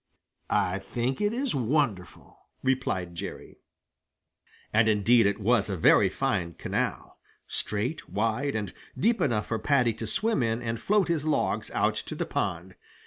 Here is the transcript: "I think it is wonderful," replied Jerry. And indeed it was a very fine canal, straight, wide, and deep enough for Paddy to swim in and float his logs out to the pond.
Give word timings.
"I 0.49 0.79
think 0.79 1.21
it 1.21 1.31
is 1.31 1.53
wonderful," 1.53 2.39
replied 2.63 3.13
Jerry. 3.13 3.59
And 4.73 4.87
indeed 4.87 5.27
it 5.27 5.39
was 5.39 5.69
a 5.69 5.77
very 5.77 6.09
fine 6.09 6.55
canal, 6.55 7.19
straight, 7.47 8.09
wide, 8.09 8.55
and 8.55 8.73
deep 8.97 9.21
enough 9.21 9.45
for 9.45 9.59
Paddy 9.59 9.93
to 9.93 10.07
swim 10.07 10.41
in 10.41 10.59
and 10.59 10.79
float 10.81 11.07
his 11.07 11.27
logs 11.27 11.69
out 11.69 11.93
to 11.93 12.15
the 12.15 12.25
pond. 12.25 12.73